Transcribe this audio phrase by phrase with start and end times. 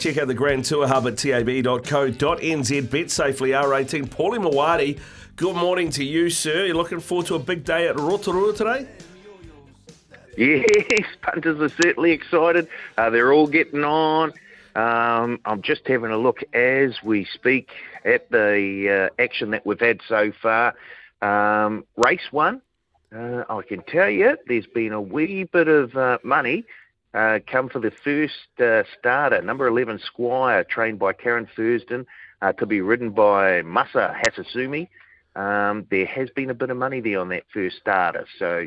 [0.00, 2.88] Check out the Grand Tour Hub at tab.co.nz.
[2.88, 4.06] Bet safely R18.
[4.06, 5.00] Paulie Maoate,
[5.34, 6.66] good morning to you, sir.
[6.66, 8.86] You're looking forward to a big day at Rotorua today?
[10.36, 12.68] Yes, punters are certainly excited.
[12.96, 14.32] Uh, they're all getting on.
[14.76, 17.68] Um, I'm just having a look as we speak
[18.04, 20.74] at the uh, action that we've had so far.
[21.22, 22.62] Um, race one,
[23.12, 26.66] uh, I can tell you there's been a wee bit of uh, money
[27.14, 32.06] uh, come for the first uh, starter, number 11 Squire, trained by Karen Thurston,
[32.42, 34.88] uh, to be ridden by Masa Hashizume.
[35.34, 38.26] Um, there has been a bit of money there on that first starter.
[38.38, 38.66] So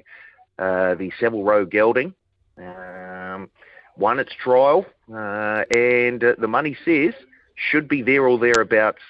[0.58, 2.14] uh, the Savile Row Gelding
[2.58, 3.50] um,
[3.96, 7.14] won its trial, uh, and uh, the money says
[7.56, 9.02] should be there or thereabouts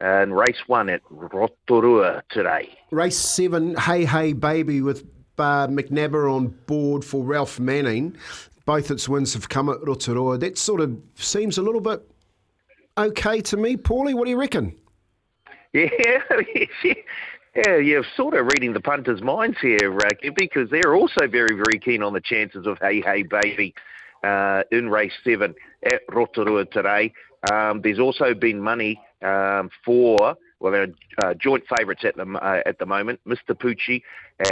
[0.00, 2.76] in race one at Rotorua today.
[2.90, 5.04] Race seven, Hey Hey Baby with
[5.38, 8.16] uh, McNabb on board for Ralph Manning
[8.64, 10.38] both its wins have come at Rotorua.
[10.38, 12.02] That sort of seems a little bit
[12.96, 13.76] okay to me.
[13.76, 14.76] Paulie, what do you reckon?
[15.74, 15.88] Yeah,
[17.54, 21.78] yeah, you're sort of reading the punters' minds here, Racky, because they're also very, very
[21.78, 23.74] keen on the chances of Hey Hey Baby
[24.22, 27.12] uh, in race seven at Rotorua today.
[27.50, 30.88] Um, there's also been money um, for well, they're
[31.22, 33.20] uh, joint favourites at the uh, at the moment.
[33.26, 33.50] Mr.
[33.50, 34.02] Pucci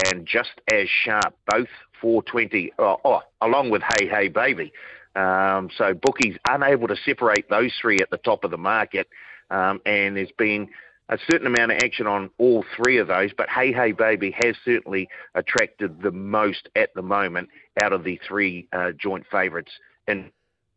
[0.07, 1.69] and Just as Sharp, both
[2.01, 2.73] 420.
[2.79, 4.73] Oh, oh along with Hey Hey Baby.
[5.17, 9.09] Um, so bookies unable to separate those three at the top of the market,
[9.51, 10.69] um, and there's been
[11.09, 13.33] a certain amount of action on all three of those.
[13.37, 17.49] But Hey Hey Baby has certainly attracted the most at the moment
[17.83, 19.73] out of the three uh, joint favourites
[20.07, 20.31] in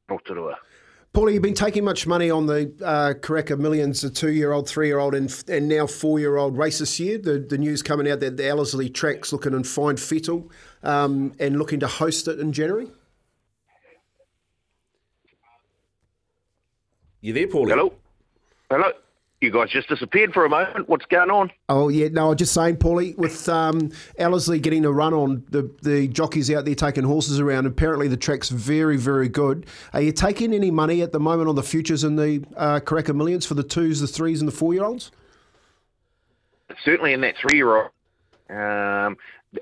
[0.10, 0.58] Rotorua.
[1.14, 5.44] Paulie, you've been taking much money on the uh, Karaka Millions, the two-year-old, three-year-old, and,
[5.48, 7.20] and now four-year-old race this year.
[7.20, 10.50] The, the news coming out that the Ellerslie track's looking and find Fettle
[10.82, 12.90] um, and looking to host it in January.
[17.22, 17.70] You there, Paulie?
[17.70, 17.94] Hello.
[18.72, 18.92] Hello
[19.44, 20.90] you guys just disappeared for a moment.
[20.90, 21.52] What's going on?
[21.70, 25.44] Oh yeah, no, I was just saying, Paulie, with um, Ellerslie getting a run on
[25.50, 27.66] the the jockeys out there taking horses around.
[27.66, 29.68] Apparently, the track's very very good.
[29.94, 33.16] Are you taking any money at the moment on the futures in the uh, Karaka
[33.16, 35.12] Millions for the twos, the threes, and the four year olds?
[36.84, 37.90] Certainly, in that three year old.
[38.50, 39.18] Um,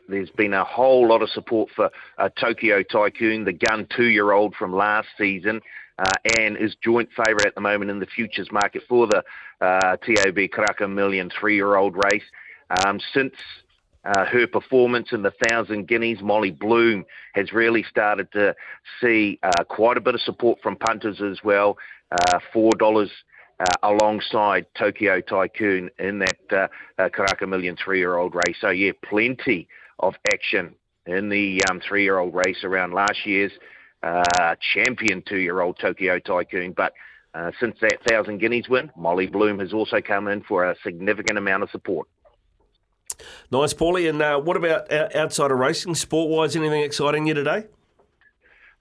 [0.08, 4.32] there's been a whole lot of support for uh, Tokyo Tycoon, the gun two year
[4.32, 5.62] old from last season
[6.38, 9.24] and is joint favourite at the moment in the futures market for the
[9.62, 12.24] uh, TAB Karaka Million three-year-old race.
[12.86, 13.34] Um, since
[14.06, 18.56] uh, her performance in the Thousand Guineas, Molly Bloom has really started to
[19.00, 21.78] see uh, quite a bit of support from punters as well.
[22.12, 23.12] Uh, Four dollars
[23.60, 28.58] uh, alongside Tokyo Tycoon in that uh, uh, Karaka Million three-year-old race.
[28.60, 29.68] So yeah, plenty
[30.00, 30.74] of action
[31.06, 33.52] in the um, three-year-old race around last year's
[34.04, 36.74] uh, champion two-year-old Tokyo Tycoon.
[36.74, 36.94] But
[37.34, 41.38] uh, since that Thousand Guineas win, Molly Bloom has also come in for a significant
[41.38, 42.08] amount of support.
[43.52, 44.10] Nice, Paulie.
[44.10, 47.66] And uh, what about outside of racing, sport-wise, anything exciting you today?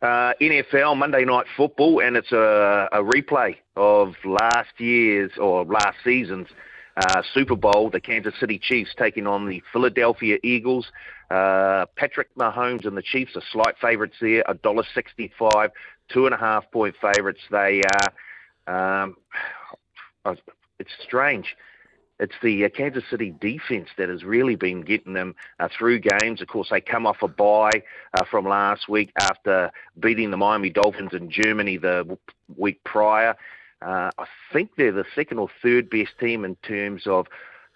[0.03, 5.99] Uh, NFL Monday Night Football, and it's a, a replay of last year's or last
[6.03, 6.49] season's
[6.97, 10.91] uh, Super Bowl, the Kansas City Chiefs taking on the Philadelphia Eagles.
[11.31, 15.71] Uh, Patrick Mahomes and the Chiefs are slight favourites there, a dollar sixty-five,
[16.09, 17.41] two and a half point favourites.
[17.51, 17.83] They
[18.67, 19.05] are.
[19.05, 19.17] Um,
[20.79, 21.57] it's strange.
[22.19, 26.43] It's the uh, Kansas City defense that has really been getting them uh, through games.
[26.43, 30.69] Of course, they come off a bye uh, from last week after beating the Miami
[30.69, 32.19] Dolphins in Germany the
[32.59, 33.35] week prior.
[33.83, 37.27] Uh, I think they're the second or third best team in terms of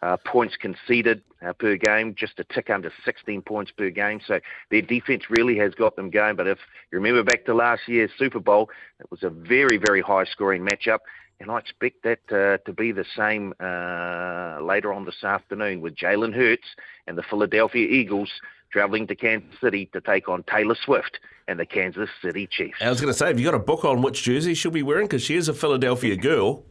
[0.03, 4.21] uh, points conceded uh, per game, just a tick under 16 points per game.
[4.27, 4.39] So
[4.71, 6.37] their defense really has got them going.
[6.37, 6.59] But if
[6.93, 8.69] you remember back to last year's Super Bowl,
[9.01, 10.99] it was a very, very high scoring matchup.
[11.41, 15.97] And I expect that uh, to be the same uh, later on this afternoon with
[15.97, 16.67] Jalen Hurts
[17.07, 18.31] and the Philadelphia Eagles
[18.75, 22.79] traveling to Kansas City to take on Taylor Swift and the Kansas City Chiefs.
[22.81, 24.83] I was going to say, have you got a book on which jersey she'll be
[24.83, 25.07] wearing?
[25.07, 26.65] Because she is a Philadelphia girl.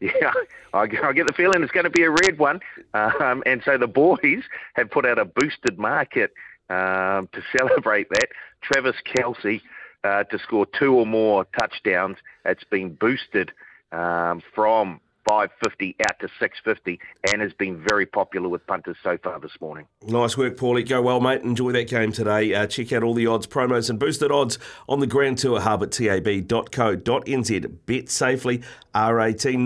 [0.00, 0.32] Yeah,
[0.72, 2.60] I, I, get the feeling it's going to be a red one.
[2.94, 6.32] Um, and so the boys have put out a boosted market
[6.70, 8.28] um, to celebrate that.
[8.62, 9.60] Travis Kelce
[10.04, 12.16] uh, to score two or more touchdowns.
[12.46, 13.52] It's been boosted
[13.92, 16.98] um, from 550 out to 650
[17.32, 19.86] and has been very popular with punters so far this morning.
[20.06, 20.88] Nice work, Paulie.
[20.88, 21.42] Go well, mate.
[21.42, 22.54] Enjoy that game today.
[22.54, 24.58] Uh, check out all the odds, promos, and boosted odds
[24.88, 27.72] on the Grand Tour Hub at tab.co.nz.
[27.86, 28.62] Bet safely,
[28.94, 29.60] R18.